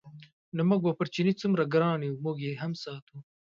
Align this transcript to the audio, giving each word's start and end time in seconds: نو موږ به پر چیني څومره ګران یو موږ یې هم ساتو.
نو 0.55 0.61
موږ 0.69 0.79
به 0.85 0.91
پر 0.99 1.07
چیني 1.13 1.33
څومره 1.41 1.63
ګران 1.73 1.99
یو 2.03 2.21
موږ 2.25 2.37
یې 2.45 2.53
هم 2.61 2.71
ساتو. 2.83 3.17